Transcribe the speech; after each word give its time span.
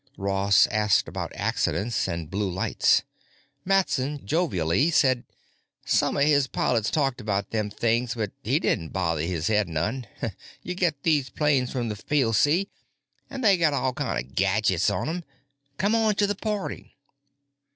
Ross 0.17 0.65
asked 0.71 1.07
about 1.07 1.31
accidents 1.35 2.07
and 2.07 2.31
blue 2.31 2.49
lights. 2.49 3.03
Matson 3.63 4.25
jovially 4.25 4.89
said 4.89 5.25
some 5.85 6.17
o' 6.17 6.21
his 6.21 6.47
pilots 6.47 6.89
talked 6.89 7.21
about 7.21 7.51
them 7.51 7.69
things 7.69 8.15
but 8.15 8.31
he 8.41 8.59
din't 8.59 8.91
bother 8.91 9.21
his 9.21 9.45
head 9.45 9.67
none. 9.69 10.07
Ya 10.63 10.73
get 10.75 11.03
these 11.03 11.29
planes 11.29 11.71
from 11.71 11.89
the 11.89 11.95
field, 11.95 12.35
see, 12.35 12.67
an' 13.29 13.41
they 13.41 13.57
got 13.57 13.73
all 13.73 13.93
kinds 13.93 14.23
of 14.25 14.33
gadgets 14.33 14.89
on 14.89 15.05
them. 15.05 15.23
Come 15.77 15.93
on 15.93 16.15
to 16.15 16.25
the 16.25 16.33
party! 16.33 16.97